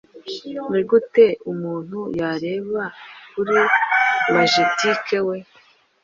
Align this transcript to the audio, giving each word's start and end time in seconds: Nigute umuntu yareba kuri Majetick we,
Nigute 0.71 1.25
umuntu 1.51 1.99
yareba 2.19 2.83
kuri 3.31 3.57
Majetick 4.33 5.05
we, 5.27 5.37